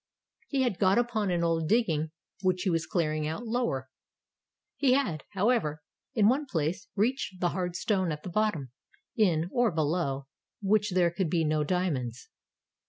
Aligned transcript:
He 0.47 0.63
had 0.63 0.79
got 0.79 0.97
upon 0.97 1.29
an 1.29 1.43
old 1.43 1.69
digging 1.69 2.09
which 2.41 2.63
he 2.63 2.71
was 2.71 2.87
clearing 2.87 3.27
out 3.27 3.45
lower. 3.45 3.87
He 4.75 4.93
had, 4.93 5.23
however, 5.33 5.83
in 6.15 6.27
one 6.27 6.47
place 6.47 6.87
reached 6.95 7.39
the 7.39 7.49
hard 7.49 7.75
stone 7.75 8.11
at 8.11 8.23
the 8.23 8.29
bottom, 8.31 8.71
in, 9.15 9.47
or 9.53 9.69
below 9.71 10.25
which 10.59 10.93
there 10.93 11.11
could 11.11 11.29
be 11.29 11.43
no 11.43 11.63
diam.onds. 11.63 12.29